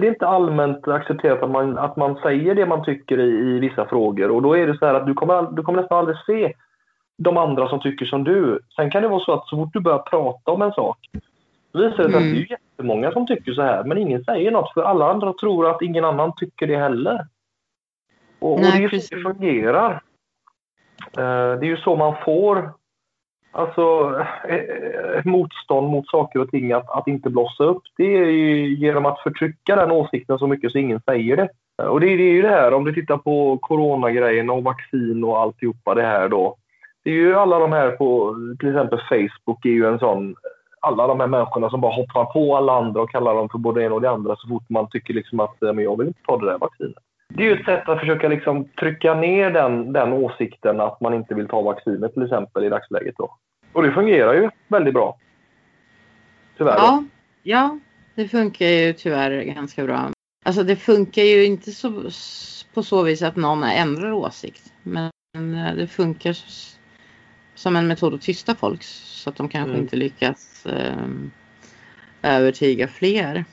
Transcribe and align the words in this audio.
för 0.00 0.06
det 0.06 0.08
är 0.08 0.12
inte 0.12 0.26
allmänt 0.26 0.88
accepterat 0.88 1.42
att 1.42 1.50
man, 1.50 1.78
att 1.78 1.96
man 1.96 2.16
säger 2.16 2.54
det 2.54 2.66
man 2.66 2.84
tycker 2.84 3.20
i, 3.20 3.56
i 3.56 3.58
vissa 3.58 3.86
frågor. 3.86 4.30
Och 4.30 4.42
då 4.42 4.56
är 4.56 4.66
det 4.66 4.78
så 4.78 4.86
här 4.86 4.94
att 4.94 5.06
du 5.06 5.14
kommer, 5.14 5.52
du 5.52 5.62
kommer 5.62 5.80
nästan 5.80 5.98
aldrig 5.98 6.16
se 6.26 6.52
de 7.18 7.36
andra 7.36 7.68
som 7.68 7.80
tycker 7.80 8.06
som 8.06 8.24
du. 8.24 8.60
Sen 8.76 8.90
kan 8.90 9.02
det 9.02 9.08
vara 9.08 9.20
så 9.20 9.32
att 9.32 9.48
så 9.48 9.56
fort 9.56 9.72
du 9.72 9.80
börjar 9.80 9.98
prata 9.98 10.50
om 10.50 10.62
en 10.62 10.72
sak 10.72 10.98
visar 11.72 11.88
det 11.88 11.96
sig 11.96 12.04
mm. 12.04 12.16
att 12.16 12.22
det 12.22 12.40
är 12.40 12.50
jättemånga 12.50 13.12
som 13.12 13.26
tycker 13.26 13.52
så 13.52 13.62
här 13.62 13.84
men 13.84 13.98
ingen 13.98 14.24
säger 14.24 14.50
något 14.50 14.72
för 14.74 14.82
alla 14.82 15.10
andra 15.10 15.32
tror 15.32 15.70
att 15.70 15.82
ingen 15.82 16.04
annan 16.04 16.32
tycker 16.36 16.66
det 16.66 16.76
heller. 16.76 17.26
Och, 18.38 18.60
Nej, 18.60 18.84
och 18.84 18.90
det 18.90 18.96
är 18.96 19.00
så 19.00 19.14
det 19.14 19.22
fungerar. 19.22 19.92
Uh, 21.18 21.58
det 21.60 21.66
är 21.66 21.70
ju 21.70 21.76
så 21.76 21.96
man 21.96 22.14
får 22.24 22.72
Alltså 23.52 24.14
ett 25.18 25.24
motstånd 25.24 25.90
mot 25.90 26.08
saker 26.08 26.40
och 26.40 26.50
ting 26.50 26.72
att, 26.72 26.90
att 26.90 27.06
inte 27.06 27.30
blossa 27.30 27.64
upp. 27.64 27.82
Det 27.96 28.16
är 28.16 28.24
ju 28.24 28.74
genom 28.74 29.06
att 29.06 29.20
förtrycka 29.20 29.76
den 29.76 29.90
åsikten 29.90 30.38
så 30.38 30.46
mycket 30.46 30.72
så 30.72 30.78
ingen 30.78 31.00
säger 31.00 31.36
det. 31.36 31.48
Och 31.88 32.00
det, 32.00 32.06
det 32.06 32.22
är 32.22 32.32
ju 32.32 32.42
det 32.42 32.48
här 32.48 32.74
om 32.74 32.84
du 32.84 32.94
tittar 32.94 33.16
på 33.16 33.58
coronagrejen 33.58 34.50
och 34.50 34.64
vaccin 34.64 35.24
och 35.24 35.40
alltihopa 35.40 35.94
det 35.94 36.02
här 36.02 36.28
då. 36.28 36.56
Det 37.04 37.10
är 37.10 37.14
ju 37.14 37.34
alla 37.34 37.58
de 37.58 37.72
här 37.72 37.90
på 37.90 38.36
till 38.58 38.68
exempel 38.68 39.00
Facebook 39.08 39.64
är 39.64 39.70
ju 39.70 39.86
en 39.86 39.98
sån 39.98 40.34
alla 40.80 41.06
de 41.06 41.20
här 41.20 41.26
människorna 41.26 41.70
som 41.70 41.80
bara 41.80 41.94
hoppar 41.94 42.24
på 42.24 42.56
alla 42.56 42.72
andra 42.72 43.02
och 43.02 43.10
kallar 43.10 43.34
dem 43.34 43.48
för 43.48 43.58
både 43.58 43.84
en 43.84 43.92
och 43.92 44.00
det 44.00 44.10
andra 44.10 44.36
så 44.36 44.48
fort 44.48 44.68
man 44.68 44.88
tycker 44.88 45.14
liksom 45.14 45.40
att 45.40 45.56
men 45.60 45.78
jag 45.78 45.98
vill 45.98 46.08
inte 46.08 46.20
ta 46.26 46.38
det 46.38 46.46
där 46.46 46.58
vaccinet. 46.58 47.04
Det 47.32 47.42
är 47.42 47.46
ju 47.46 47.60
ett 47.60 47.64
sätt 47.64 47.88
att 47.88 48.00
försöka 48.00 48.28
liksom 48.28 48.64
trycka 48.64 49.14
ner 49.14 49.50
den, 49.50 49.92
den 49.92 50.12
åsikten 50.12 50.80
att 50.80 51.00
man 51.00 51.14
inte 51.14 51.34
vill 51.34 51.48
ta 51.48 51.62
vaccinet 51.62 52.14
till 52.14 52.22
exempel 52.22 52.64
i 52.64 52.68
dagsläget. 52.68 53.14
Då. 53.18 53.36
Och 53.72 53.82
det 53.82 53.92
fungerar 53.92 54.34
ju 54.34 54.50
väldigt 54.68 54.94
bra. 54.94 55.18
Tyvärr. 56.58 56.76
Ja, 56.76 57.04
ja, 57.42 57.78
det 58.14 58.28
funkar 58.28 58.66
ju 58.66 58.92
tyvärr 58.92 59.42
ganska 59.42 59.84
bra. 59.84 60.10
Alltså 60.44 60.62
det 60.62 60.76
funkar 60.76 61.22
ju 61.22 61.44
inte 61.44 61.70
så, 61.70 62.10
på 62.74 62.82
så 62.82 63.02
vis 63.02 63.22
att 63.22 63.36
någon 63.36 63.62
ändrar 63.62 64.12
åsikt. 64.12 64.72
Men 64.82 65.10
eh, 65.36 65.74
det 65.76 65.86
funkar 65.86 66.36
som 67.54 67.76
en 67.76 67.86
metod 67.86 68.14
att 68.14 68.22
tysta 68.22 68.54
folk 68.54 68.82
så 68.82 69.30
att 69.30 69.36
de 69.36 69.48
kanske 69.48 69.70
mm. 69.70 69.82
inte 69.82 69.96
lyckas 69.96 70.66
eh, 70.66 71.06
övertyga 72.22 72.88
fler. 72.88 73.44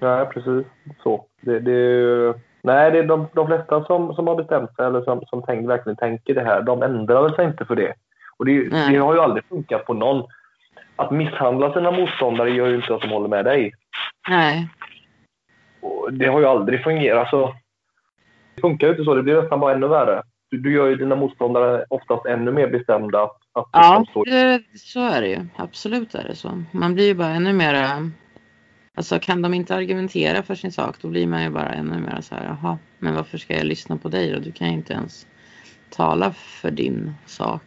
Nej, 0.00 0.26
precis 0.26 0.66
så. 1.02 1.26
Det, 1.40 1.60
det, 1.60 2.34
nej, 2.66 2.90
det 2.90 2.98
är 2.98 3.02
de, 3.02 3.28
de 3.32 3.46
flesta 3.46 3.84
som, 3.84 4.14
som 4.14 4.26
har 4.26 4.36
bestämt 4.36 4.76
sig 4.76 4.86
eller 4.86 5.02
som, 5.02 5.24
som 5.26 5.42
tänk, 5.46 5.68
verkligen 5.68 5.96
tänker 5.96 6.34
det 6.34 6.44
här, 6.44 6.62
de 6.62 6.82
ändrar 6.82 7.28
sig 7.28 7.44
inte 7.44 7.64
för 7.64 7.76
det. 7.76 7.94
Och 8.36 8.44
det, 8.44 8.68
det, 8.68 8.96
har 8.96 9.14
ju 9.14 9.20
aldrig 9.20 9.44
funkat 9.44 9.84
på 9.84 9.94
någon. 9.94 10.26
Att 10.96 11.10
misshandla 11.10 11.72
sina 11.72 11.90
motståndare 11.90 12.50
gör 12.50 12.66
ju 12.66 12.76
inte 12.76 12.94
att 12.94 13.00
de 13.00 13.10
håller 13.10 13.28
med 13.28 13.44
dig. 13.44 13.72
Nej. 14.28 14.68
Och 15.80 16.12
det 16.12 16.26
har 16.26 16.40
ju 16.40 16.46
aldrig 16.46 16.84
fungerat. 16.84 17.20
Alltså, 17.20 17.54
det 18.54 18.60
funkar 18.60 18.86
ju 18.86 18.92
inte 18.92 19.04
så. 19.04 19.14
Det 19.14 19.22
blir 19.22 19.42
nästan 19.42 19.60
bara 19.60 19.74
ännu 19.74 19.88
värre. 19.88 20.22
Du, 20.50 20.58
du 20.58 20.72
gör 20.72 20.86
ju 20.86 20.96
dina 20.96 21.16
motståndare 21.16 21.84
oftast 21.90 22.26
ännu 22.26 22.52
mer 22.52 22.68
bestämda. 22.68 23.22
Att, 23.22 23.36
att 23.52 23.68
ja, 23.72 24.04
det, 24.24 24.62
så 24.78 25.00
är 25.00 25.20
det 25.20 25.28
ju. 25.28 25.46
Absolut 25.56 26.14
är 26.14 26.24
det 26.24 26.34
så. 26.34 26.62
Man 26.72 26.94
blir 26.94 27.06
ju 27.06 27.14
bara 27.14 27.28
ännu 27.28 27.52
mer... 27.52 27.74
Alltså 28.96 29.18
kan 29.18 29.42
de 29.42 29.54
inte 29.54 29.74
argumentera 29.74 30.42
för 30.42 30.54
sin 30.54 30.72
sak 30.72 30.96
då 31.02 31.08
blir 31.08 31.26
man 31.26 31.42
ju 31.42 31.50
bara 31.50 31.68
ännu 31.68 31.98
mer 31.98 32.20
så 32.20 32.34
här, 32.34 32.44
jaha, 32.44 32.78
men 32.98 33.14
varför 33.14 33.38
ska 33.38 33.54
jag 33.54 33.66
lyssna 33.66 33.96
på 33.96 34.08
dig 34.08 34.32
då? 34.32 34.38
Du 34.38 34.52
kan 34.52 34.66
ju 34.66 34.72
inte 34.72 34.92
ens 34.92 35.26
tala 35.90 36.32
för 36.32 36.70
din 36.70 37.14
sak. 37.26 37.62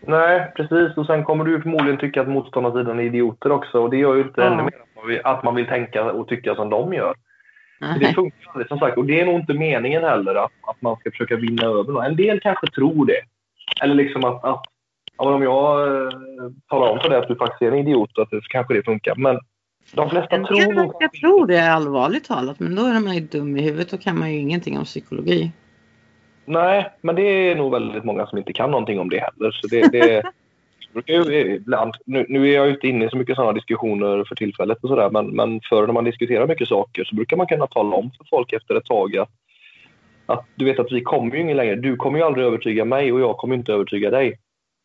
Nej, 0.00 0.52
precis. 0.56 0.96
Och 0.96 1.06
sen 1.06 1.24
kommer 1.24 1.44
du 1.44 1.62
förmodligen 1.62 1.98
tycka 1.98 2.20
att 2.20 2.28
motståndarsidan 2.28 2.98
är 2.98 3.02
idioter 3.02 3.52
också. 3.52 3.80
Och 3.80 3.90
det 3.90 3.96
gör 3.96 4.14
ju 4.14 4.22
inte 4.22 4.42
mm. 4.42 4.52
ännu 4.52 4.62
mer 4.62 4.80
att 4.80 4.96
man, 4.96 5.08
vill, 5.08 5.20
att 5.24 5.42
man 5.42 5.54
vill 5.54 5.66
tänka 5.66 6.12
och 6.12 6.28
tycka 6.28 6.54
som 6.54 6.70
de 6.70 6.92
gör. 6.92 7.14
Det 8.00 8.14
funkar 8.14 8.50
aldrig 8.50 8.68
som 8.68 8.78
sagt. 8.78 8.98
Och 8.98 9.04
det 9.04 9.20
är 9.20 9.26
nog 9.26 9.34
inte 9.34 9.54
meningen 9.54 10.04
heller 10.04 10.34
att, 10.34 10.52
att 10.62 10.82
man 10.82 10.96
ska 10.96 11.10
försöka 11.10 11.36
vinna 11.36 11.66
över 11.66 11.92
någon. 11.92 12.04
En 12.04 12.16
del 12.16 12.40
kanske 12.40 12.66
tror 12.66 13.06
det. 13.06 13.20
Eller 13.82 13.94
liksom 13.94 14.24
att, 14.24 14.44
att 14.44 14.64
ja, 15.18 15.34
om 15.34 15.42
jag 15.42 15.88
eh, 15.88 16.10
talar 16.68 16.92
om 16.92 17.00
för 17.00 17.08
dig 17.08 17.18
att 17.18 17.28
du 17.28 17.36
faktiskt 17.36 17.62
är 17.62 17.72
en 17.72 17.78
idiot, 17.78 18.18
att 18.18 18.30
det, 18.30 18.42
så 18.42 18.48
kanske 18.48 18.74
det 18.74 18.82
funkar. 18.82 19.14
Men 19.16 19.40
de 19.92 20.10
flesta 20.10 20.36
en 20.36 20.44
tror 20.44 20.72
nog... 20.72 20.94
Jag 21.00 21.12
tror 21.12 21.46
det 21.46 21.72
allvarligt 21.72 22.24
talat, 22.24 22.60
men 22.60 22.74
då 22.74 22.82
är 22.82 23.00
man 23.00 23.14
ju 23.14 23.20
dum 23.20 23.56
i 23.56 23.62
huvudet. 23.62 23.90
Då 23.90 23.96
kan 23.96 24.18
man 24.18 24.32
ju 24.32 24.38
ingenting 24.38 24.78
om 24.78 24.84
psykologi. 24.84 25.50
Nej, 26.44 26.92
men 27.00 27.14
det 27.14 27.22
är 27.22 27.54
nog 27.54 27.72
väldigt 27.72 28.04
många 28.04 28.26
som 28.26 28.38
inte 28.38 28.52
kan 28.52 28.70
någonting 28.70 29.00
om 29.00 29.08
det 29.08 29.18
heller. 29.18 29.50
Så 29.50 29.66
det, 29.66 29.92
det 29.92 30.22
ibland, 31.56 31.94
nu, 32.04 32.26
nu 32.28 32.50
är 32.50 32.54
jag 32.54 32.70
inte 32.70 32.88
inne 32.88 33.04
i 33.04 33.10
så 33.10 33.16
mycket 33.16 33.36
sådana 33.36 33.52
diskussioner 33.52 34.24
för 34.24 34.34
tillfället 34.34 34.78
och 34.82 34.88
sådär, 34.88 35.10
men, 35.10 35.26
men 35.26 35.60
förr 35.68 35.86
när 35.86 35.92
man 35.92 36.04
diskuterar 36.04 36.46
mycket 36.46 36.68
saker 36.68 37.04
så 37.04 37.14
brukar 37.14 37.36
man 37.36 37.46
kunna 37.46 37.66
tala 37.66 37.96
om 37.96 38.10
för 38.10 38.24
folk 38.30 38.52
efter 38.52 38.74
ett 38.74 38.84
tag 38.84 39.16
att, 39.16 39.30
att 40.26 40.46
du 40.54 40.64
vet 40.64 40.78
att 40.78 40.92
vi 40.92 41.00
kommer 41.00 41.34
ju 41.34 41.40
ingen 41.40 41.56
längre. 41.56 41.74
Du 41.74 41.96
kommer 41.96 42.18
ju 42.18 42.24
aldrig 42.24 42.46
övertyga 42.46 42.84
mig 42.84 43.12
och 43.12 43.20
jag 43.20 43.36
kommer 43.36 43.54
inte 43.54 43.72
övertyga 43.72 44.10
dig. 44.10 44.38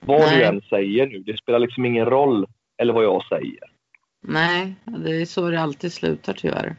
Vad 0.05 0.19
Nej. 0.19 0.37
du 0.37 0.43
än 0.43 0.61
säger 0.61 1.07
nu, 1.07 1.19
det 1.19 1.37
spelar 1.37 1.59
liksom 1.59 1.85
ingen 1.85 2.05
roll, 2.05 2.45
eller 2.77 2.93
vad 2.93 3.03
jag 3.03 3.23
säger. 3.25 3.74
Nej, 4.27 4.75
det 4.85 5.21
är 5.21 5.25
så 5.25 5.49
det 5.49 5.61
alltid 5.61 5.93
slutar 5.93 6.33
tyvärr. 6.33 6.75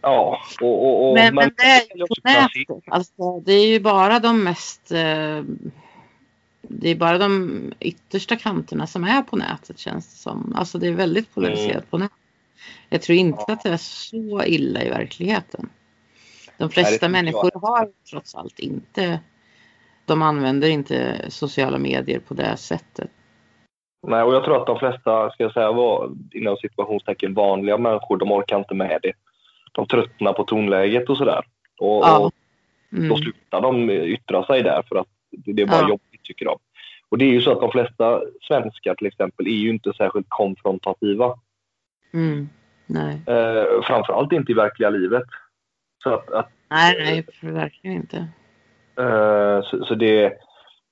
Ja, 0.00 0.40
och, 0.60 0.84
och, 0.84 1.08
och 1.08 1.14
men, 1.14 1.34
men 1.34 1.50
det 1.56 1.62
är 1.62 1.96
ju 1.96 2.06
på 2.06 2.14
nätet. 2.24 2.84
Alltså, 2.86 3.40
det 3.40 3.52
är 3.52 3.66
ju 3.66 3.80
bara 3.80 4.20
de 4.20 4.44
mest 4.44 4.92
eh, 4.92 5.42
det 6.68 6.88
är 6.88 6.94
bara 6.94 7.18
de 7.18 7.72
yttersta 7.80 8.36
kanterna 8.36 8.86
som 8.86 9.04
är 9.04 9.22
på 9.22 9.36
nätet 9.36 9.78
känns 9.78 10.08
det 10.08 10.16
som. 10.16 10.54
Alltså 10.56 10.78
det 10.78 10.86
är 10.86 10.92
väldigt 10.92 11.34
polariserat 11.34 11.74
mm. 11.74 11.86
på 11.90 11.98
nätet. 11.98 12.18
Jag 12.88 13.02
tror 13.02 13.18
inte 13.18 13.44
ja. 13.46 13.52
att 13.52 13.62
det 13.62 13.70
är 13.70 13.76
så 13.76 14.44
illa 14.44 14.82
i 14.82 14.88
verkligheten. 14.88 15.68
De 16.56 16.70
flesta 16.70 17.08
människor 17.08 17.50
jag. 17.54 17.60
har 17.60 17.88
trots 18.10 18.34
allt 18.34 18.58
inte 18.58 19.20
de 20.04 20.22
använder 20.22 20.68
inte 20.68 21.26
sociala 21.28 21.78
medier 21.78 22.18
på 22.18 22.34
det 22.34 22.56
sättet. 22.56 23.10
Nej, 24.06 24.22
och 24.22 24.34
jag 24.34 24.44
tror 24.44 24.60
att 24.60 24.66
de 24.66 24.78
flesta, 24.78 25.30
ska 25.30 25.42
jag 25.42 25.52
säga, 25.52 25.72
var 25.72 26.10
inom 26.32 26.56
situationstecken 26.56 27.34
vanliga 27.34 27.78
människor, 27.78 28.16
de 28.16 28.32
orkar 28.32 28.58
inte 28.58 28.74
med 28.74 28.98
det 29.02 29.12
de 29.74 29.86
tröttnar 29.86 30.32
på 30.32 30.44
tonläget 30.44 31.08
och 31.08 31.16
sådär. 31.16 31.44
Och, 31.78 32.04
ja. 32.04 32.30
mm. 32.92 33.08
då 33.08 33.16
slutar 33.16 33.60
de 33.60 33.90
yttra 33.90 34.46
sig 34.46 34.62
där 34.62 34.82
för 34.88 34.96
att 34.96 35.06
det 35.30 35.62
är 35.62 35.66
bara 35.66 35.80
ja. 35.80 35.88
jobbigt 35.88 36.22
tycker 36.22 36.44
de. 36.44 36.58
Och 37.08 37.18
det 37.18 37.24
är 37.24 37.30
ju 37.30 37.40
så 37.40 37.52
att 37.52 37.60
de 37.60 37.70
flesta 37.70 38.20
svenskar 38.48 38.94
till 38.94 39.06
exempel 39.06 39.46
är 39.46 39.50
ju 39.50 39.70
inte 39.70 39.92
särskilt 39.92 40.26
konfrontativa. 40.28 41.38
Mm. 42.14 42.48
Nej. 42.86 43.22
Eh, 43.26 43.82
framförallt 43.82 44.32
inte 44.32 44.52
i 44.52 44.54
verkliga 44.54 44.90
livet. 44.90 45.24
Så 46.02 46.14
att, 46.14 46.30
att 46.30 46.50
nej, 46.70 46.96
nej, 46.98 47.52
verkligen 47.52 47.96
inte. 47.96 48.16
Eh, 48.98 49.62
så, 49.62 49.84
så, 49.84 49.94
det, 49.94 50.32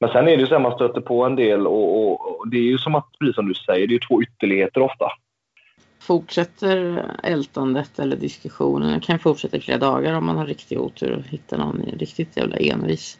men 0.03 0.11
sen 0.11 0.29
är 0.29 0.37
det 0.37 0.41
ju 0.43 0.47
så 0.47 0.55
att 0.55 0.63
man 0.63 0.75
stöter 0.75 1.01
på 1.01 1.25
en 1.25 1.37
del 1.37 1.67
och, 1.67 1.99
och, 1.99 2.41
och, 2.41 2.49
det 2.49 2.57
är 2.57 2.63
ju 2.63 2.79
som 2.79 2.95
att, 2.95 3.07
precis 3.19 3.35
som 3.35 3.49
du 3.49 3.55
säger, 3.55 3.87
det 3.87 3.95
är 3.95 4.09
två 4.09 4.23
ytterligheter 4.23 4.81
ofta 4.81 5.13
fortsätter 6.01 7.05
ältandet 7.23 7.99
eller 7.99 8.17
diskussionen. 8.17 8.93
Det 8.93 9.07
kan 9.07 9.19
fortsätta 9.19 9.57
i 9.57 9.61
flera 9.61 9.79
dagar 9.79 10.15
om 10.15 10.27
man 10.27 10.37
har 10.37 10.47
riktig 10.47 10.81
otur 10.81 11.17
och 11.17 11.23
hittar 11.23 11.59
någon 11.59 11.83
riktigt 11.83 12.37
jävla 12.37 12.57
envis. 12.57 13.19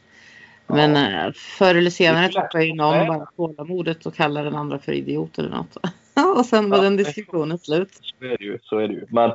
Men 0.67 0.95
ja. 0.95 1.27
Eh, 1.27 1.33
förr 1.33 1.75
eller 1.75 1.91
senare 1.91 2.29
tappar 2.29 2.61
ju 2.61 2.75
någon 2.75 3.07
bara 3.07 3.27
tålamodet 3.37 4.07
och 4.07 4.15
kallar 4.15 4.45
den 4.45 4.55
andra 4.55 4.79
för 4.79 4.93
idiot 4.93 5.39
eller 5.39 5.51
något. 5.51 5.77
och 6.37 6.47
sen 6.47 6.71
var 6.71 6.77
ja, 6.77 6.83
den 6.83 6.97
diskussionen 6.97 7.59
slut. 7.59 7.99
Så 8.03 8.25
är 8.25 8.39
det 8.39 8.45
ju. 8.45 8.59
Så 8.63 8.79
är 8.79 8.89
det 8.89 8.95
ju. 8.95 9.07
Men 9.09 9.33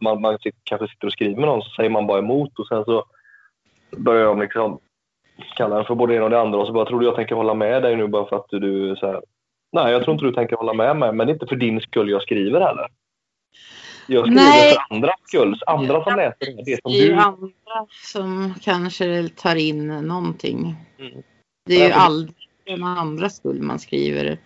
man, 0.00 0.20
man 0.20 0.38
kanske 0.64 0.88
sitter 0.88 1.06
och 1.06 1.12
skriver 1.12 1.36
med 1.36 1.48
någon 1.48 1.62
så 1.62 1.70
säger 1.70 1.90
man 1.90 2.06
bara 2.06 2.18
emot 2.18 2.58
och 2.58 2.66
sen 2.66 2.84
så 2.84 3.04
börjar 3.96 4.26
de 4.26 4.40
liksom 4.40 4.78
kalla 5.56 5.76
den 5.76 5.84
för 5.84 5.94
både 5.94 6.12
det 6.12 6.16
ena 6.16 6.24
och 6.24 6.30
det 6.30 6.40
andra 6.40 6.58
och 6.58 6.66
så 6.66 6.72
bara 6.72 6.86
tror 6.86 7.00
du 7.00 7.06
jag 7.06 7.16
tänker 7.16 7.34
hålla 7.34 7.54
med 7.54 7.82
dig 7.82 7.96
nu 7.96 8.06
bara 8.06 8.26
för 8.26 8.36
att 8.36 8.46
du 8.48 8.96
så 8.96 9.06
här, 9.06 9.20
Nej, 9.72 9.92
jag 9.92 10.02
tror 10.02 10.12
inte 10.14 10.24
du 10.24 10.32
tänker 10.32 10.56
hålla 10.56 10.72
med 10.72 10.96
mig, 10.96 11.12
men 11.12 11.26
det 11.26 11.30
är 11.30 11.34
inte 11.34 11.46
för 11.46 11.56
din 11.56 11.80
skull 11.80 12.10
jag 12.10 12.22
skriver 12.22 12.60
heller. 12.60 12.88
Jag 14.06 14.26
skriver 14.26 14.42
Nej. 14.42 14.74
för 14.74 14.94
andras 14.94 15.14
skull, 15.22 15.60
andra 15.66 16.04
som 16.04 16.16
läser 16.16 16.36
det. 16.38 16.62
Det 16.64 16.80
som 16.82 16.92
är 16.92 17.08
du... 17.08 17.14
andra 17.14 17.86
som 18.12 18.54
kanske 18.62 19.28
tar 19.28 19.56
in 19.56 19.86
någonting. 19.86 20.76
Mm. 20.98 21.22
Det 21.66 21.82
är 21.82 21.86
ju 21.86 21.92
aldrig 21.92 22.48
för 22.64 22.70
de 22.70 22.82
andras 22.82 23.36
skull 23.36 23.62
man 23.62 23.78
skriver 23.78 24.38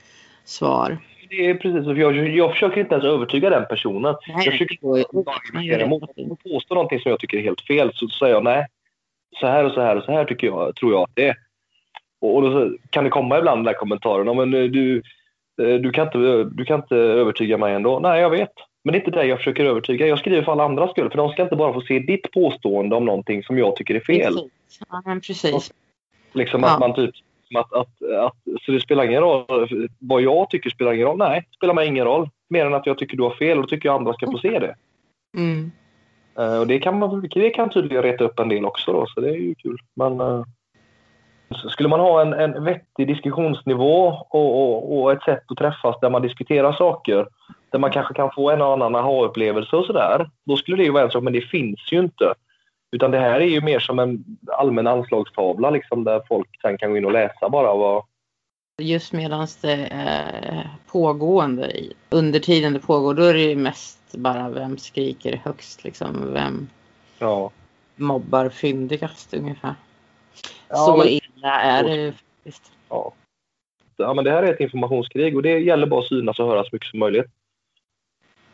svar. 0.44 0.98
Det 1.30 1.46
är 1.46 1.54
precis. 1.54 1.98
Jag, 1.98 2.28
jag 2.36 2.52
försöker 2.52 2.80
inte 2.80 2.94
ens 2.94 3.06
övertyga 3.06 3.50
den 3.50 3.66
personen. 3.66 4.16
Nej, 4.28 4.44
jag 4.44 4.52
försöker 4.52 4.78
bara 4.82 5.86
mot 5.86 6.42
påstå 6.42 6.74
någonting 6.74 7.00
som 7.00 7.10
jag 7.10 7.20
tycker 7.20 7.38
är 7.38 7.42
helt 7.42 7.60
fel. 7.60 7.90
Så 7.94 8.08
säger 8.08 8.34
jag 8.34 8.44
nej, 8.44 8.66
så 9.40 9.46
här 9.46 9.64
och 9.64 9.72
så 9.72 9.80
här 9.80 9.96
och 9.96 10.04
så 10.04 10.12
här 10.12 10.24
tycker 10.24 10.46
jag, 10.46 10.76
tror 10.76 10.92
jag 10.92 11.02
att 11.02 11.10
det 11.14 11.28
är. 11.28 11.36
Och 12.20 12.42
då 12.42 12.70
kan 12.90 13.04
det 13.04 13.10
komma 13.10 13.38
ibland 13.38 13.58
den 13.58 13.64
där 13.64 13.78
kommentaren. 13.78 14.36
Men 14.36 14.54
eh, 14.54 14.70
du, 14.70 15.02
eh, 15.62 15.74
du, 15.74 15.90
kan 15.90 16.06
inte, 16.06 16.44
du 16.44 16.64
kan 16.64 16.80
inte 16.80 16.96
övertyga 16.96 17.58
mig 17.58 17.74
ändå. 17.74 17.98
Nej, 17.98 18.20
jag 18.20 18.30
vet. 18.30 18.52
Men 18.84 18.92
det 18.92 18.98
är 18.98 19.00
inte 19.00 19.10
det 19.10 19.24
jag 19.24 19.38
försöker 19.38 19.64
övertyga. 19.64 20.06
Jag 20.06 20.18
skriver 20.18 20.42
för 20.42 20.52
alla 20.52 20.64
andras 20.64 20.90
skull. 20.90 21.10
För 21.10 21.16
de 21.16 21.32
ska 21.32 21.42
inte 21.42 21.56
bara 21.56 21.72
få 21.72 21.80
se 21.80 21.98
ditt 21.98 22.30
påstående 22.30 22.96
om 22.96 23.04
någonting 23.04 23.42
som 23.42 23.58
jag 23.58 23.76
tycker 23.76 23.94
är 23.94 24.00
fel. 24.00 24.34
Precis. 24.34 24.80
Ja, 24.88 25.02
men 25.04 25.20
precis. 25.20 25.72
Liksom 26.32 26.62
ja. 26.62 26.74
att 26.74 26.80
man 26.80 26.94
typ... 26.94 27.14
Att, 27.54 27.72
att, 27.72 28.02
att, 28.20 28.36
så 28.62 28.72
det 28.72 28.80
spelar 28.80 29.04
ingen 29.04 29.20
roll. 29.20 29.68
Vad 29.98 30.22
jag 30.22 30.50
tycker 30.50 30.70
spelar 30.70 30.92
ingen 30.92 31.06
roll. 31.06 31.18
Nej, 31.18 31.46
det 31.50 31.56
spelar 31.56 31.74
mig 31.74 31.88
ingen 31.88 32.04
roll. 32.04 32.30
Mer 32.48 32.66
än 32.66 32.74
att 32.74 32.86
jag 32.86 32.98
tycker 32.98 33.16
du 33.16 33.22
har 33.22 33.30
fel 33.30 33.58
och 33.58 33.64
då 33.64 33.68
tycker 33.68 33.88
jag 33.88 33.96
andra 33.96 34.12
ska 34.12 34.26
få 34.26 34.38
se 34.38 34.58
det. 34.58 34.74
Mm. 35.36 35.70
Eh, 36.38 36.58
och 36.58 36.66
det 36.66 36.78
kan, 36.78 36.98
man, 36.98 37.28
det 37.34 37.50
kan 37.50 37.70
tydligen 37.70 38.02
reta 38.02 38.24
upp 38.24 38.38
en 38.38 38.48
del 38.48 38.64
också 38.64 38.92
då, 38.92 39.06
så 39.06 39.20
det 39.20 39.28
är 39.28 39.36
ju 39.36 39.54
kul. 39.54 39.78
Men 39.94 40.20
eh, 40.20 40.42
skulle 41.70 41.88
man 41.88 42.00
ha 42.00 42.22
en, 42.22 42.32
en 42.32 42.64
vettig 42.64 43.06
diskussionsnivå 43.06 44.06
och, 44.30 44.62
och, 44.62 45.02
och, 45.02 45.12
ett 45.12 45.22
sätt 45.22 45.42
att 45.48 45.58
träffas 45.58 46.00
där 46.00 46.10
man 46.10 46.22
diskuterar 46.22 46.72
saker, 46.72 47.26
där 47.70 47.78
man 47.78 47.90
kanske 47.90 48.14
kan 48.14 48.30
få 48.34 48.50
en 48.50 48.62
och 48.62 48.72
annan 48.72 48.94
aha-upplevelse 48.94 49.76
och 49.76 49.84
sådär, 49.84 50.30
då 50.46 50.56
skulle 50.56 50.76
det 50.76 50.84
ju 50.84 50.90
vara 50.90 51.04
en 51.04 51.10
sak, 51.10 51.22
men 51.22 51.32
det 51.32 51.40
finns 51.40 51.92
ju 51.92 51.98
inte. 51.98 52.34
Utan 52.92 53.10
det 53.10 53.18
här 53.18 53.40
är 53.40 53.46
ju 53.46 53.60
mer 53.60 53.78
som 53.78 53.98
en 53.98 54.24
allmän 54.52 54.86
anslagstavla 54.86 55.70
liksom, 55.70 56.04
där 56.04 56.22
folk 56.28 56.48
sen 56.62 56.78
kan 56.78 56.90
gå 56.90 56.96
in 56.96 57.04
och 57.04 57.12
läsa 57.12 57.48
bara 57.48 57.74
vad, 57.74 58.04
Just 58.82 59.12
medan 59.12 59.46
det 59.60 59.88
är 59.90 60.70
pågående, 60.86 61.72
under 62.10 62.40
tiden 62.40 62.72
det 62.72 62.80
pågår, 62.80 63.14
då 63.14 63.22
är 63.22 63.34
det 63.34 63.40
ju 63.40 63.56
mest 63.56 63.98
bara 64.12 64.48
vem 64.48 64.78
skriker 64.78 65.40
högst 65.44 65.84
liksom. 65.84 66.32
Vem 66.32 66.68
ja. 67.18 67.50
mobbar 67.96 68.48
fyndigast 68.48 69.34
ungefär. 69.34 69.74
Ja, 70.68 70.76
Så 70.76 70.96
men- 70.96 71.06
illa 71.08 71.60
är 71.60 71.84
det 71.84 71.94
ju 71.94 72.12
faktiskt. 72.12 72.72
Ja. 72.88 73.12
ja, 73.96 74.14
men 74.14 74.24
det 74.24 74.30
här 74.30 74.42
är 74.42 74.52
ett 74.52 74.60
informationskrig 74.60 75.36
och 75.36 75.42
det 75.42 75.58
gäller 75.58 75.86
bara 75.86 76.00
att 76.00 76.06
synas 76.06 76.38
och 76.38 76.46
höras 76.46 76.68
så 76.68 76.76
mycket 76.76 76.90
som 76.90 76.98
möjligt. 76.98 77.26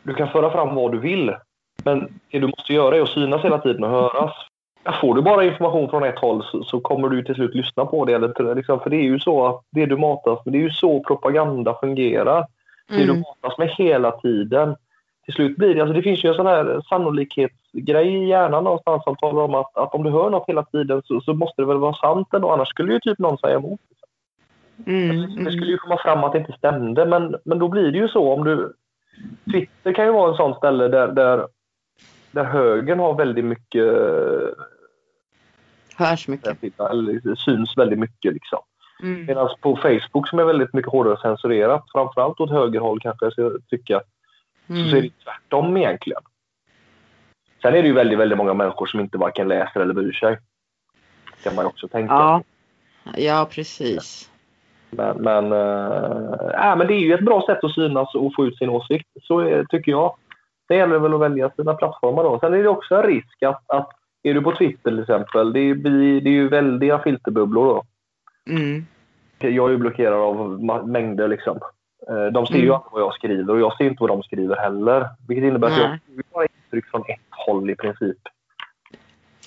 Du 0.03 0.13
kan 0.13 0.31
föra 0.31 0.51
fram 0.51 0.75
vad 0.75 0.91
du 0.91 0.99
vill, 0.99 1.35
men 1.83 2.19
det 2.31 2.39
du 2.39 2.47
måste 2.47 2.73
göra 2.73 2.97
är 2.97 3.01
att 3.01 3.09
synas 3.09 3.43
hela 3.43 3.59
tiden 3.59 3.83
och 3.83 3.89
höras. 3.89 4.33
Får 5.01 5.15
du 5.15 5.21
bara 5.21 5.43
information 5.43 5.89
från 5.89 6.03
ett 6.03 6.19
håll 6.19 6.43
så, 6.43 6.63
så 6.63 6.79
kommer 6.79 7.09
du 7.09 7.23
till 7.23 7.35
slut 7.35 7.55
lyssna 7.55 7.85
på 7.85 8.05
det. 8.05 8.13
Eller, 8.13 8.55
liksom, 8.55 8.79
för 8.79 8.89
det 8.89 8.95
är 8.95 9.03
ju 9.03 9.19
så 9.19 9.45
att 9.47 9.61
det 9.71 9.85
du 9.85 9.97
matas 9.97 10.45
med, 10.45 10.53
det 10.53 10.57
är 10.57 10.61
ju 10.63 10.69
så 10.69 11.03
propaganda 11.03 11.77
fungerar. 11.79 12.45
Det 12.87 12.95
du 12.97 13.03
Mm. 13.03 13.19
matas 13.21 13.57
med 13.57 13.69
hela 13.69 14.11
tiden. 14.11 14.75
Till 15.25 15.33
slut 15.33 15.57
blir 15.57 15.75
det, 15.75 15.81
alltså 15.81 15.93
det 15.93 16.01
finns 16.01 16.23
ju 16.25 16.29
en 16.29 16.35
sån 16.35 16.45
här 16.45 16.81
sannolikhetsgrej 16.89 18.07
i 18.15 18.27
hjärnan 18.27 18.63
någonstans 18.63 19.03
som 19.03 19.15
talar 19.15 19.41
om 19.41 19.55
att, 19.55 19.77
att 19.77 19.93
om 19.93 20.03
du 20.03 20.09
hör 20.09 20.29
något 20.29 20.47
hela 20.49 20.63
tiden 20.63 21.01
så, 21.05 21.21
så 21.21 21.33
måste 21.33 21.61
det 21.61 21.65
väl 21.65 21.77
vara 21.77 21.93
sant 21.93 22.27
ändå, 22.33 22.49
annars 22.51 22.67
skulle 22.67 22.93
ju 22.93 22.99
typ 22.99 23.19
någon 23.19 23.37
säga 23.37 23.55
emot. 23.55 23.79
Mm. 24.87 25.09
Det 25.35 25.39
Mm. 25.41 25.51
skulle 25.51 25.71
ju 25.71 25.77
komma 25.77 25.97
fram 25.97 26.23
att 26.23 26.31
det 26.31 26.37
inte 26.39 26.51
stämde, 26.57 27.05
men, 27.05 27.35
men 27.45 27.59
då 27.59 27.67
blir 27.67 27.91
det 27.91 27.97
ju 27.97 28.07
så 28.07 28.33
om 28.33 28.43
du... 28.43 28.73
Twitter 29.51 29.93
kan 29.93 30.05
ju 30.05 30.11
vara 30.11 30.29
en 30.31 30.37
sån 30.37 30.55
ställe 30.55 30.87
där, 30.87 31.07
där, 31.07 31.47
där 32.33 32.43
högern 32.43 32.99
har 32.99 33.13
väldigt 33.15 33.45
mycket... 33.45 33.93
Hörs 35.95 36.27
mycket. 36.27 36.63
Eller 36.79 37.35
syns 37.35 37.77
väldigt 37.77 37.99
mycket 37.99 38.33
liksom. 38.33 38.59
Mm. 39.01 39.25
Medan 39.25 39.49
på 39.61 39.75
Facebook 39.75 40.29
som 40.29 40.39
är 40.39 40.43
väldigt 40.43 40.73
mycket 40.73 40.91
hårdare 40.91 41.17
censurerat, 41.21 41.83
framförallt 41.91 42.39
åt 42.39 42.49
högerhåll 42.49 42.99
kanske 42.99 43.25
jag 43.25 43.33
ska 43.33 43.51
tycka, 43.69 44.01
så 44.67 44.73
är 44.73 44.77
Mm. 44.79 45.01
det 45.01 45.09
tvärtom 45.23 45.77
egentligen. 45.77 46.21
Sen 47.61 47.73
är 47.75 47.81
det 47.81 47.87
ju 47.87 47.93
väldigt, 47.93 48.19
väldigt 48.19 48.37
många 48.37 48.53
människor 48.53 48.85
som 48.85 48.99
inte 48.99 49.17
varken 49.17 49.47
läser 49.47 49.79
eller 49.79 49.93
bryr 49.93 50.11
sig. 50.11 50.37
kan 51.43 51.55
man 51.55 51.65
ju 51.65 51.69
också 51.69 51.87
tänka. 51.87 52.13
Ja. 52.13 52.43
ja, 53.17 53.47
precis. 53.51 54.29
Men, 54.89 55.17
men, 55.17 55.51
äh, 55.51 56.69
äh, 56.69 56.75
men 56.77 56.87
det 56.87 56.93
är 56.93 56.99
ju 56.99 57.13
ett 57.13 57.25
bra 57.25 57.43
sätt 57.47 57.63
att 57.63 57.73
synas 57.73 58.15
och 58.15 58.35
få 58.35 58.45
ut 58.45 58.57
sin 58.57 58.69
åsikt. 58.69 59.07
Så 59.21 59.39
är, 59.39 59.65
tycker 59.65 59.91
jag. 59.91 60.15
Det 60.67 60.75
gäller 60.75 60.99
väl 60.99 61.13
att 61.13 61.19
välja 61.19 61.49
sina 61.49 61.73
plattformar 61.73 62.23
då. 62.23 62.39
Sen 62.39 62.53
är 62.53 62.63
det 62.63 62.69
också 62.69 62.95
en 62.95 63.03
risk 63.03 63.43
att, 63.43 63.63
att 63.67 63.89
är 64.23 64.33
du 64.33 64.41
på 64.41 64.51
Twitter 64.51 64.89
till 64.89 64.99
exempel, 64.99 65.53
det 65.53 65.59
är, 65.59 65.75
det 66.21 66.29
är 66.29 66.33
ju 66.33 66.47
väldiga 66.47 66.99
filterbubblor 66.99 67.65
då. 67.65 67.83
Mm. 68.53 68.85
Jag 69.39 69.67
är 69.67 69.71
ju 69.71 69.77
blockerad 69.77 70.13
av 70.13 70.63
mängder 70.87 71.27
liksom. 71.27 71.59
Eh, 72.09 72.25
De 72.25 72.47
ser 72.47 72.55
ju 72.55 72.61
Mm. 72.63 72.73
aldrig 72.75 72.91
vad 72.91 73.01
jag 73.01 73.13
skriver 73.13 73.53
och 73.53 73.59
jag 73.59 73.77
ser 73.77 73.85
inte 73.85 74.03
vad 74.03 74.09
de 74.09 74.23
skriver 74.23 74.55
heller. 74.55 75.09
Vilket 75.27 75.45
innebär 75.45 75.67
att 75.67 75.77
jag 75.77 75.89
Nej. 75.89 76.23
bara 76.33 76.45
intryck 76.65 76.85
från 76.85 77.01
ett 77.01 77.19
håll 77.29 77.69
i 77.69 77.75
princip. 77.75 78.17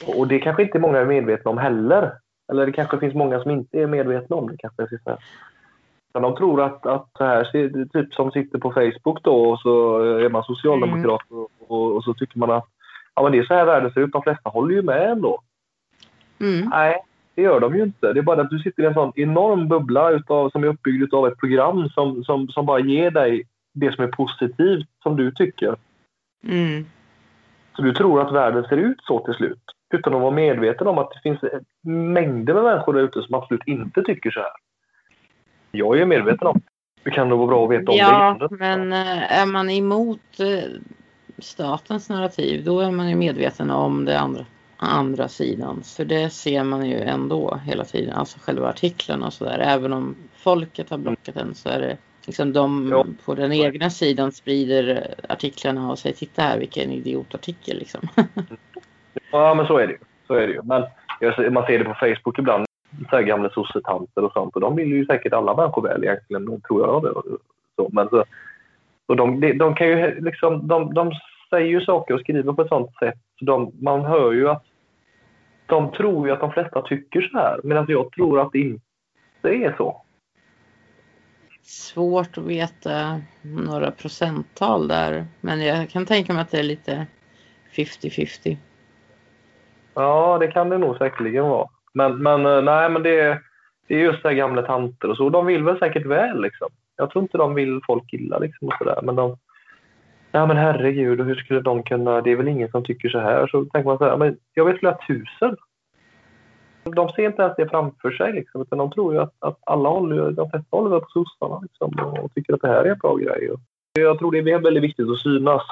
Och 0.06 0.28
det 0.28 0.38
kanske 0.38 0.62
inte 0.62 0.78
många 0.78 0.98
är 0.98 1.04
medvetna 1.04 1.50
om 1.50 1.58
heller. 1.58 2.12
Eller 2.52 2.66
det 2.66 2.72
kanske 2.72 2.98
finns 2.98 3.14
många 3.14 3.40
som 3.40 3.50
inte 3.50 3.80
är 3.80 3.86
medvetna 3.86 4.36
om 4.36 4.48
det 4.50 4.56
kanske 4.58 4.82
jag 4.82 5.18
Men 6.16 6.22
de 6.22 6.36
tror 6.36 6.62
att, 6.62 6.86
att 6.86 7.08
här, 7.18 7.44
ser- 7.44 7.84
typ 7.84 8.14
som 8.14 8.30
sitter 8.30 8.58
på 8.58 8.72
Facebook 8.72 9.22
då 9.22 9.50
och 9.50 9.60
så 9.60 9.98
är 9.98 10.28
man 10.28 10.44
socialdemokrat 10.44 11.20
och, 11.28 11.50
och, 11.68 11.96
och 11.96 12.04
så 12.04 12.14
tycker 12.14 12.38
man 12.38 12.50
att 12.50 12.64
ja, 13.14 13.22
men 13.22 13.32
det 13.32 13.38
är 13.38 13.44
så 13.44 13.54
här 13.54 13.64
världen 13.64 13.92
ser 13.92 14.00
ut. 14.00 14.12
De 14.12 14.22
flesta 14.22 14.50
håller 14.50 14.74
ju 14.74 14.82
med 14.82 15.10
ändå. 15.10 15.40
Mm. 16.40 16.68
Nej, 16.68 16.96
det 17.34 17.42
gör 17.42 17.60
de 17.60 17.76
ju 17.76 17.82
inte. 17.82 18.12
Det 18.12 18.20
är 18.20 18.22
bara 18.22 18.40
att 18.40 18.50
du 18.50 18.58
sitter 18.58 18.82
i 18.82 18.86
en 18.86 18.94
sån 18.94 19.12
enorm 19.16 19.68
bubbla 19.68 20.10
utav, 20.10 20.50
som 20.50 20.64
är 20.64 20.68
uppbyggd 20.68 21.14
av 21.14 21.26
ett 21.26 21.38
program 21.38 21.88
som, 21.88 22.24
som, 22.24 22.48
som 22.48 22.66
bara 22.66 22.80
ger 22.80 23.10
dig 23.10 23.42
det 23.74 23.94
som 23.94 24.04
är 24.04 24.08
positivt, 24.08 24.88
som 25.02 25.16
du 25.16 25.30
tycker. 25.30 25.76
Mm. 26.44 26.84
Så 27.76 27.82
du 27.82 27.92
tror 27.92 28.20
att 28.20 28.32
världen 28.32 28.64
ser 28.64 28.76
ut 28.76 28.98
så 29.02 29.24
till 29.24 29.34
slut. 29.34 29.62
Utan 29.94 30.14
att 30.14 30.20
vara 30.20 30.34
medveten 30.34 30.86
om 30.86 30.98
att 30.98 31.10
det 31.10 31.20
finns 31.22 31.40
mängder 31.84 32.54
med 32.54 32.62
människor 32.64 32.92
där 32.92 33.00
ute 33.00 33.22
som 33.22 33.34
absolut 33.34 33.66
inte 33.66 34.02
tycker 34.02 34.30
så 34.30 34.40
här. 34.40 34.65
Jag 35.76 36.00
är 36.00 36.06
medveten 36.06 36.46
om 36.48 36.60
det. 37.04 37.10
Kan 37.10 37.28
nog 37.28 37.38
vara 37.38 37.48
bra 37.48 37.64
att 37.64 37.70
veta 37.70 37.92
om 37.92 37.98
Ja, 37.98 38.36
det. 38.40 38.56
men 38.56 38.92
eh, 38.92 39.40
är 39.40 39.46
man 39.46 39.70
emot 39.70 40.40
eh, 40.40 40.70
statens 41.38 42.08
narrativ 42.08 42.64
då 42.64 42.80
är 42.80 42.90
man 42.90 43.08
ju 43.08 43.16
medveten 43.16 43.70
om 43.70 44.04
det 44.04 44.18
andra, 44.18 44.44
andra 44.76 45.28
sidan. 45.28 45.82
För 45.96 46.04
det 46.04 46.30
ser 46.30 46.64
man 46.64 46.86
ju 46.90 47.00
ändå 47.00 47.60
hela 47.64 47.84
tiden, 47.84 48.14
alltså 48.14 48.38
själva 48.42 48.68
artikeln 48.68 49.22
och 49.22 49.32
sådär. 49.32 49.58
Även 49.58 49.92
om 49.92 50.14
folket 50.36 50.90
har 50.90 50.98
blockat 50.98 51.34
den 51.34 51.54
så 51.54 51.68
är 51.68 51.80
det 51.80 51.96
liksom 52.26 52.52
de 52.52 52.88
Ja. 52.90 53.06
på 53.24 53.34
den 53.34 53.52
egna 53.52 53.90
sidan 53.90 54.32
sprider 54.32 55.14
artiklarna 55.28 55.90
och 55.90 55.98
säger 55.98 56.16
titta 56.16 56.42
här 56.42 56.58
vilken 56.58 56.90
idiotartikel 56.92 57.78
liksom. 57.78 58.00
Ja, 59.30 59.54
men 59.54 59.66
så 59.66 59.78
är 59.78 59.86
det 59.86 59.92
ju. 59.92 59.98
Så 60.26 60.34
är 60.34 60.46
det 60.46 60.52
ju. 60.52 60.62
Men 60.62 60.82
man 61.52 61.66
ser 61.66 61.78
det 61.78 61.84
på 61.84 61.94
Facebook 61.94 62.38
ibland. 62.38 62.65
Så 63.10 63.16
här 63.16 63.22
gamla 63.22 63.50
sossetanter 63.50 64.24
och 64.24 64.32
sånt. 64.32 64.54
Och 64.54 64.60
de 64.60 64.76
vill 64.76 64.88
ju 64.88 65.06
säkert 65.06 65.32
alla 65.32 65.56
människor 65.56 65.82
väl 65.82 66.04
egentligen, 66.04 66.60
tror 66.60 66.86
jag. 66.86 67.02
Det. 67.02 67.12
Så, 67.76 67.88
men 67.92 68.08
så, 68.08 68.24
och 69.06 69.16
de, 69.16 69.40
de, 69.40 69.52
de 69.52 69.74
kan 69.74 69.88
ju 69.88 70.20
liksom, 70.20 70.68
de, 70.68 70.94
de 70.94 71.12
säger 71.50 71.66
ju 71.66 71.80
saker 71.80 72.14
och 72.14 72.20
skriver 72.20 72.52
på 72.52 72.62
ett 72.62 72.68
sånt 72.68 72.96
sätt. 72.98 73.18
Så 73.38 73.44
de, 73.44 73.72
man 73.80 74.04
hör 74.04 74.32
ju 74.32 74.48
att 74.48 74.64
de 75.66 75.92
tror 75.92 76.26
ju 76.26 76.32
att 76.32 76.40
de 76.40 76.52
flesta 76.52 76.82
tycker 76.82 77.20
så 77.20 77.38
här. 77.38 77.60
Medan 77.64 77.86
jag 77.88 78.12
tror 78.12 78.40
att 78.40 78.52
det 78.52 78.58
inte 78.58 79.48
är 79.48 79.74
så. 79.76 80.02
Svårt 81.62 82.38
att 82.38 82.44
veta 82.44 83.20
några 83.42 83.90
procenttal 83.90 84.88
där. 84.88 85.26
Men 85.40 85.60
jag 85.64 85.90
kan 85.90 86.06
tänka 86.06 86.32
mig 86.32 86.42
att 86.42 86.50
det 86.50 86.58
är 86.58 86.62
lite 86.62 87.06
50-50. 87.72 88.56
Ja, 89.94 90.38
det 90.40 90.48
kan 90.48 90.68
det 90.68 90.78
nog 90.78 90.96
säkerligen 90.96 91.48
vara. 91.48 91.68
Men, 91.96 92.22
men 92.22 92.46
eh, 92.46 92.62
nej, 92.62 92.90
men 92.90 93.02
det, 93.02 93.20
är- 93.20 93.40
det 93.88 93.94
är 93.94 93.98
just 93.98 94.22
det 94.22 94.28
här 94.28 94.36
gamla 94.36 94.62
tanter 94.62 95.10
och 95.10 95.16
så. 95.16 95.28
De 95.30 95.46
vill 95.46 95.64
väl 95.64 95.78
säkert 95.78 96.06
väl 96.06 96.40
liksom. 96.42 96.68
Jag 96.96 97.10
tror 97.10 97.22
inte 97.22 97.38
de 97.38 97.54
vill 97.54 97.80
folk 97.86 98.12
illa 98.12 98.38
liksom 98.38 98.68
och 98.68 98.74
sådär. 98.78 99.00
Men 99.02 99.16
de... 99.16 99.36
Ja 100.32 100.46
men 100.46 100.56
herregud, 100.56 101.20
och 101.20 101.26
hur 101.26 101.34
skulle 101.34 101.60
de 101.60 101.82
kunna... 101.82 102.20
Det 102.20 102.30
är 102.32 102.36
väl 102.36 102.48
ingen 102.48 102.70
som 102.70 102.84
tycker 102.84 103.08
så 103.08 103.18
här. 103.18 103.46
Så 103.46 103.64
tänker 103.64 103.88
man 103.88 103.98
så 103.98 104.04
här, 104.04 104.16
men 104.16 104.36
jag 104.54 104.64
vet 104.64 104.78
flera 104.78 104.98
tusen. 105.06 105.56
De 106.84 107.08
ser 107.08 107.26
inte 107.26 107.42
ens 107.42 107.56
det 107.56 107.68
framför 107.68 108.10
sig 108.10 108.32
liksom. 108.32 108.62
Utan 108.62 108.78
de 108.78 108.90
tror 108.90 109.14
ju 109.14 109.20
att, 109.20 109.34
att 109.38 109.58
alla 109.66 109.88
håller, 109.88 110.30
de 110.30 110.50
flesta 110.50 110.76
håller 110.76 110.90
väl 110.90 111.00
på 111.00 111.06
sossarna 111.08 111.60
liksom. 111.62 112.18
Och 112.22 112.34
tycker 112.34 112.54
att 112.54 112.60
det 112.60 112.68
här 112.68 112.84
är 112.84 112.90
en 112.90 112.98
bra 112.98 113.16
grej. 113.16 113.50
Jag 113.92 114.18
tror 114.18 114.32
det 114.32 114.38
är 114.38 114.58
väldigt 114.58 114.82
viktigt 114.82 115.08
att 115.10 115.18
synas. 115.18 115.62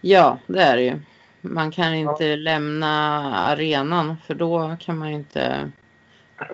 Ja, 0.00 0.38
det 0.46 0.60
är 0.62 0.76
det 0.76 0.82
ju. 0.82 0.92
Man 1.54 1.70
kan 1.70 1.94
inte 1.94 2.36
lämna 2.36 2.86
arenan 3.36 4.16
för 4.26 4.34
då 4.34 4.76
kan 4.80 4.98
man 4.98 5.08
inte 5.08 5.70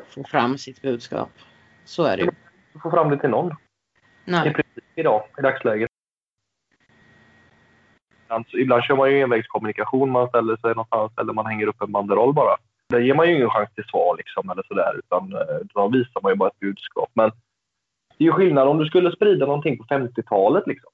få 0.08 0.24
fram 0.24 0.58
sitt 0.58 0.82
budskap. 0.82 1.30
Så 1.84 2.04
är 2.04 2.16
det 2.16 2.22
ju. 2.22 2.30
Få 2.82 2.90
fram 2.90 3.10
det 3.10 3.18
till 3.18 3.30
någon. 3.30 3.50
I 3.50 3.54
Nej. 4.24 4.52
princip 4.52 4.84
idag, 4.94 5.22
i 5.38 5.42
dagsläget. 5.42 5.90
Alltså, 8.28 8.56
ibland 8.56 8.82
kör 8.82 8.96
man 8.96 9.10
ju 9.10 9.20
envägskommunikation. 9.20 10.10
Man 10.10 10.28
ställer 10.28 10.56
sig 10.56 10.70
någonstans 10.70 11.12
eller 11.20 11.32
man 11.32 11.46
hänger 11.46 11.66
upp 11.66 11.82
en 11.82 11.92
banderoll 11.92 12.34
bara. 12.34 12.56
Där 12.88 13.00
ger 13.00 13.14
man 13.14 13.28
ju 13.28 13.36
ingen 13.36 13.50
chans 13.50 13.74
till 13.74 13.84
svar 13.84 14.16
liksom, 14.16 14.50
eller 14.50 14.62
sådär, 14.68 14.98
utan 14.98 15.32
eh, 15.32 15.66
då 15.74 15.88
visar 15.88 16.20
man 16.22 16.32
ju 16.32 16.36
bara 16.36 16.48
ett 16.48 16.60
budskap. 16.60 17.10
Men 17.14 17.30
det 18.18 18.24
är 18.24 18.26
ju 18.26 18.32
skillnad 18.32 18.68
om 18.68 18.78
du 18.78 18.86
skulle 18.86 19.12
sprida 19.12 19.46
någonting 19.46 19.78
på 19.78 19.84
50-talet 19.84 20.66
liksom. 20.66 20.90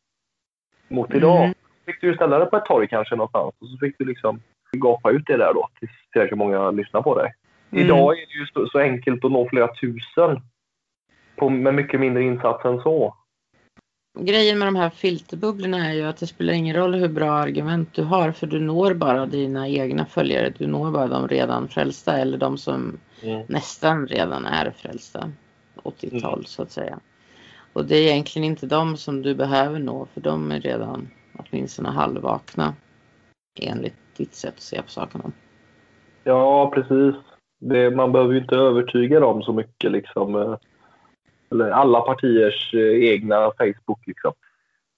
Mot 0.88 1.14
idag. 1.14 1.44
Mm. 1.44 1.54
Fick 1.88 2.00
du 2.00 2.14
ställa 2.14 2.38
dig 2.38 2.50
på 2.50 2.56
ett 2.56 2.64
torg 2.64 2.88
kanske 2.88 3.16
någonstans 3.16 3.54
och 3.58 3.68
så 3.68 3.76
fick 3.78 3.98
du 3.98 4.04
liksom 4.04 4.40
gapa 4.76 5.10
ut 5.10 5.26
det 5.26 5.36
där 5.36 5.54
då 5.54 5.68
tills 5.80 5.90
tillräckligt 6.12 6.38
många 6.38 6.70
lyssnar 6.70 7.02
på 7.02 7.18
dig. 7.18 7.34
Mm. 7.70 7.84
Idag 7.84 8.18
är 8.18 8.26
det 8.26 8.38
ju 8.40 8.46
så, 8.46 8.66
så 8.72 8.78
enkelt 8.78 9.24
att 9.24 9.32
nå 9.32 9.48
flera 9.48 9.68
tusen 9.74 10.40
på, 11.36 11.48
med 11.48 11.74
mycket 11.74 12.00
mindre 12.00 12.22
insats 12.22 12.64
än 12.64 12.80
så. 12.80 13.14
Grejen 14.18 14.58
med 14.58 14.68
de 14.68 14.76
här 14.76 14.90
filterbubblorna 14.90 15.90
är 15.90 15.94
ju 15.94 16.02
att 16.02 16.16
det 16.16 16.26
spelar 16.26 16.52
ingen 16.52 16.76
roll 16.76 16.94
hur 16.94 17.08
bra 17.08 17.30
argument 17.30 17.94
du 17.94 18.02
har 18.02 18.32
för 18.32 18.46
du 18.46 18.60
når 18.60 18.94
bara 18.94 19.26
dina 19.26 19.68
egna 19.68 20.06
följare. 20.06 20.52
Du 20.58 20.66
når 20.66 20.90
bara 20.90 21.06
de 21.06 21.28
redan 21.28 21.68
frälsta 21.68 22.18
eller 22.18 22.38
de 22.38 22.58
som 22.58 22.98
nästan 23.46 24.06
redan 24.06 24.46
är 24.46 24.70
frälsta 24.70 25.32
åt 25.82 25.98
ditt 26.00 26.24
Mm. 26.24 26.44
så 26.44 26.62
att 26.62 26.70
säga. 26.70 26.98
Och 27.72 27.84
det 27.84 27.96
är 27.96 28.12
egentligen 28.12 28.44
inte 28.48 28.66
de 28.66 28.96
som 28.96 29.22
du 29.22 29.34
behöver 29.34 29.78
nå 29.78 30.06
för 30.14 30.20
de 30.20 30.50
är 30.50 30.60
redan 30.60 31.08
åtminstone 31.38 31.88
halvvakna. 31.88 32.74
enligt 33.60 34.16
ditt 34.16 34.34
sätt 34.34 34.54
att 34.54 34.60
se 34.60 34.82
på 34.82 34.88
saken. 34.88 35.32
Ja, 36.24 36.70
precis. 36.74 37.14
Det, 37.60 37.90
man 37.90 38.12
behöver 38.12 38.32
ju 38.32 38.40
inte 38.40 38.56
övertyga 38.56 39.20
dem 39.20 39.42
så 39.42 39.52
mycket. 39.52 39.92
Liksom. 39.92 40.34
Eh, 40.34 40.56
eller 41.50 41.70
alla 41.70 42.00
partiers 42.00 42.74
eh, 42.74 43.10
egna 43.10 43.52
Facebook. 43.58 44.06
Liksom. 44.06 44.32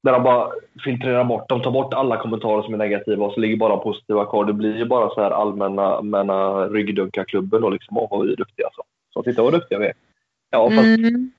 Där 0.03 0.13
de 0.13 0.23
bara 0.23 0.51
filtrerar 0.85 1.25
bort. 1.25 1.49
De 1.49 1.63
tar 1.63 1.71
bort 1.71 1.95
alla 1.95 2.17
kommentarer 2.17 2.63
som 2.63 2.75
är 2.75 2.79
negativa 2.79 3.27
och 3.27 3.33
så 3.33 3.41
ligger 3.41 3.57
bara 3.57 3.77
positiva 3.77 4.27
kvar. 4.27 4.45
Det 4.45 4.53
blir 4.53 4.77
ju 4.77 4.85
bara 4.85 5.11
så 5.11 5.21
här 5.21 5.31
allmänna, 5.31 5.83
allmänna 5.83 6.69
ryggdunkarklubben 6.69 7.63
då 7.63 7.71
liksom. 7.71 7.99
Åh, 7.99 8.09
vad 8.11 8.27
vi 8.27 8.33
är 8.33 8.37
duktiga 8.37 8.67
alltså. 8.67 8.83
Så 9.15 9.23
titta 9.23 9.43
vad 9.43 9.53
duktiga 9.53 9.79
vi 9.79 9.87
är. 9.87 9.93
Ja, 10.51 10.71
fast, 10.71 10.81
mm. 10.81 11.31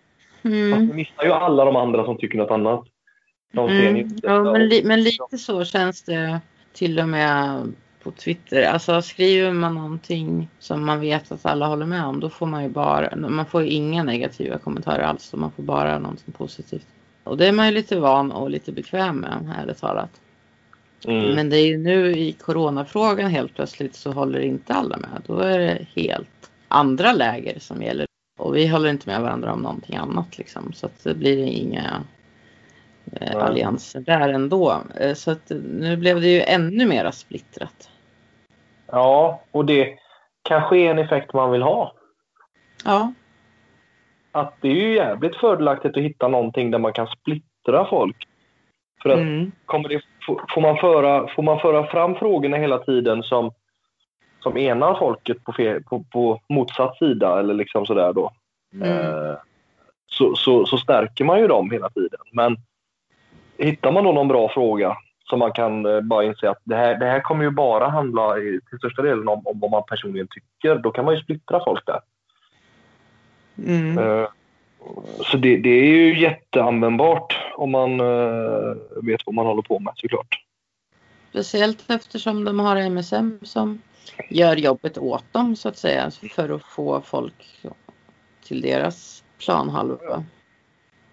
Mm. 0.43 0.71
fast 0.71 0.81
vi 0.81 0.93
missar 0.93 1.23
ju 1.23 1.31
alla 1.31 1.65
de 1.65 1.75
andra 1.75 2.05
som 2.05 2.17
tycker 2.17 2.37
något 2.37 2.51
annat. 2.51 2.83
De 3.51 3.69
ser 3.69 3.87
mm. 3.87 3.97
inte. 3.97 4.27
Ja, 4.27 4.43
men, 4.43 4.67
li 4.67 4.83
men 4.83 5.03
lite 5.03 5.37
så 5.37 5.65
känns 5.65 6.01
det 6.01 6.39
till 6.73 6.99
och 6.99 7.09
med 7.09 7.73
på 8.03 8.11
Twitter. 8.11 8.63
Alltså 8.63 9.01
skriver 9.01 9.53
man 9.53 9.75
någonting 9.75 10.49
som 10.59 10.85
man 10.85 10.99
vet 10.99 11.31
att 11.31 11.45
alla 11.45 11.67
håller 11.67 11.85
med 11.85 12.05
om 12.05 12.19
då 12.19 12.29
får 12.29 12.45
man 12.45 12.63
ju 12.63 12.69
bara, 12.69 13.15
man 13.15 13.45
får 13.45 13.63
inga 13.63 14.03
negativa 14.03 14.57
kommentarer 14.57 15.03
alls. 15.03 15.33
Man 15.33 15.51
får 15.51 15.63
bara 15.63 15.99
någonting 15.99 16.33
positivt. 16.33 16.87
Och 17.23 17.37
det 17.37 17.47
är 17.47 17.51
man 17.51 17.67
ju 17.67 17.73
lite 17.73 17.99
van 17.99 18.31
och 18.31 18.49
lite 18.49 18.71
bekväm 18.71 19.17
med, 19.17 19.55
ärligt 19.61 19.79
talat. 19.79 20.21
Mm. 21.07 21.35
Men 21.35 21.49
det 21.49 21.57
är 21.57 21.67
ju 21.67 21.77
nu 21.77 22.11
i 22.11 22.31
coronafrågan 22.31 23.31
helt 23.31 23.55
plötsligt 23.55 23.95
så 23.95 24.11
håller 24.11 24.39
inte 24.39 24.73
alla 24.73 24.97
med. 24.97 25.21
Då 25.27 25.39
är 25.39 25.59
det 25.59 25.85
helt 25.95 26.51
andra 26.67 27.13
läger 27.13 27.59
som 27.59 27.83
gäller. 27.83 28.05
Och 28.39 28.55
vi 28.55 28.67
håller 28.67 28.89
inte 28.89 29.09
med 29.09 29.21
varandra 29.21 29.53
om 29.53 29.59
någonting 29.59 29.95
annat 29.95 30.37
liksom. 30.37 30.73
Så 30.73 30.85
att 30.85 31.03
det 31.03 31.13
blir 31.13 31.45
inga 31.45 32.03
allianser 33.35 33.99
där 33.99 34.29
ändå. 34.29 34.83
Eh, 34.99 35.13
så 35.13 35.31
att 35.31 35.51
nu 35.73 35.97
blev 35.97 36.21
det 36.21 36.27
ju 36.27 36.41
ännu 36.41 36.85
mera 36.85 37.11
splittrat. 37.11 37.89
Ja, 38.91 39.41
och 39.51 39.65
det 39.65 39.97
kanske 40.43 40.77
är 40.77 40.91
en 40.91 40.99
effekt 40.99 41.33
man 41.33 41.51
vill 41.51 41.61
ha. 41.61 41.93
Ja. 42.85 43.13
Att 44.31 44.53
det 44.61 44.67
är 44.67 44.75
ju 44.75 44.95
jävligt 44.95 45.35
fördelaktigt 45.35 45.97
att 45.97 46.03
hitta 46.03 46.27
någonting 46.27 46.71
där 46.71 46.79
man 46.79 46.93
kan 46.93 47.07
splittra 47.07 47.87
folk. 47.89 48.27
För 49.01 49.09
att 49.09 49.19
mm. 49.19 49.51
kommer 49.65 49.89
det, 49.89 50.01
får, 50.53 50.61
man 50.61 50.77
föra, 50.77 51.27
får 51.27 51.43
man 51.43 51.59
föra 51.59 51.87
fram 51.87 52.15
frågorna 52.15 52.57
hela 52.57 52.77
tiden 52.77 53.23
som, 53.23 53.51
som 54.39 54.57
enar 54.57 54.95
folket 54.99 55.43
på, 55.43 55.53
fe, 55.53 55.81
på, 55.81 56.03
på 56.11 56.41
motsatt 56.49 56.97
sida 56.97 57.39
eller 57.39 57.53
liksom 57.53 57.85
sådär 57.85 58.13
då. 58.13 58.31
Mm. 58.73 58.89
Eh, 58.89 59.35
så, 60.07 60.35
så, 60.35 60.65
så, 60.65 60.77
stärker 60.77 61.25
man 61.25 61.39
ju 61.39 61.47
dem 61.47 61.71
hela 61.71 61.89
tiden. 61.89 62.19
Men 62.31 62.57
hittar 63.65 63.91
man 63.91 64.03
då 64.03 64.11
någon 64.11 64.27
bra 64.27 64.49
fråga 64.49 64.97
som 65.23 65.39
man 65.39 65.51
kan 65.51 65.85
eh, 65.85 66.01
bara 66.01 66.23
inse 66.23 66.49
att 66.49 66.61
det 66.63 66.75
här, 66.75 66.99
det 66.99 67.05
här 67.05 67.19
kommer 67.19 67.43
ju 67.43 67.49
bara 67.49 67.89
handla 67.89 68.37
i, 68.37 68.59
till 68.69 68.77
största 68.77 69.01
delen 69.01 69.27
om, 69.27 69.47
om 69.47 69.59
vad 69.59 69.71
man 69.71 69.83
personligen 69.87 70.27
tycker. 70.27 70.75
Då 70.75 70.91
kan 70.91 71.05
man 71.05 71.15
ju 71.15 71.21
splittra 71.21 71.63
folk 71.63 71.85
där. 71.85 71.99
Mm. 73.57 73.97
Uh, 73.97 74.27
så 75.25 75.37
det, 75.37 75.57
det, 75.57 75.69
är 75.69 75.85
ju 75.85 76.19
jätteanvändbart 76.19 77.37
om 77.55 77.71
man 77.71 78.01
uh, 78.01 78.75
vet 79.03 79.21
vad 79.25 79.35
man 79.35 79.45
håller 79.45 79.61
på 79.61 79.79
med 79.79 79.93
såklart. 79.95 80.45
Speciellt 81.29 81.89
eftersom 81.89 82.45
de 82.45 82.59
har 82.59 82.75
MSM 82.75 83.39
som 83.41 83.81
gör 84.29 84.55
jobbet 84.55 84.97
åt 84.97 85.33
dem 85.33 85.55
så 85.55 85.69
att 85.69 85.77
säga 85.77 86.11
för 86.35 86.49
att 86.49 86.63
få 86.63 87.01
folk 87.01 87.65
till 88.43 88.61
deras 88.61 89.23
planhalva. 89.45 90.23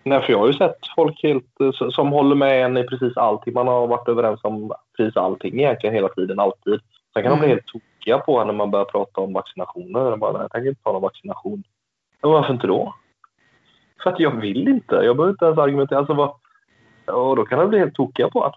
Nej, 0.09 0.23
för 0.23 0.33
jag 0.33 0.38
har 0.38 0.47
ju 0.47 0.53
sett 0.53 0.79
folk 0.97 1.23
helt, 1.23 1.61
eh, 1.61 1.91
som 1.91 2.12
håller 2.12 2.37
med 2.37 2.65
en 2.65 2.77
i 2.77 2.85
precis 2.85 3.17
allting. 3.17 3.55
Man 3.55 3.69
har 3.69 3.87
varit 3.87 4.09
överens 4.09 4.41
om 4.43 4.73
precis 4.97 5.17
allting 5.17 5.61
egentligen 5.61 5.95
hela 5.95 6.09
tiden, 6.09 6.41
alltid. 6.41 6.81
Sen 7.12 7.23
kan 7.23 7.33
mm. 7.33 7.33
de 7.33 7.38
bli 7.38 7.47
mm. 7.47 7.57
helt 7.57 7.67
tokiga 7.67 8.19
på 8.19 8.45
när 8.45 8.53
man 8.53 8.71
börjar 8.71 8.85
prata 8.85 9.21
om 9.21 9.33
vaccinationer. 9.33 10.00
Jag, 10.00 10.19
bara, 10.19 10.43
jag 10.43 10.50
tänker 10.50 10.69
inte 10.69 10.83
ta 10.83 10.93
någon 10.93 11.03
vaccination. 11.03 11.62
Men 12.23 12.31
varför 12.31 12.53
inte 12.53 12.67
då? 12.67 12.95
För 14.03 14.11
att 14.11 14.21
jag 14.21 14.41
vill 14.41 14.69
inte. 14.69 14.95
Jag 14.95 15.17
behöver 15.17 15.33
inte 15.33 15.45
ens 15.45 15.59
argumentera. 15.59 15.99
Alltså, 15.99 16.15
vad, 16.15 16.35
och 17.07 17.37
då 17.37 17.45
kan 17.45 17.59
de 17.59 17.69
bli 17.69 17.79
helt 17.79 17.95
tokiga 17.95 18.29
på 18.29 18.45
att 18.45 18.55